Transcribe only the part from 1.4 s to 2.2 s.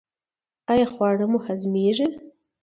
هضمیږي؟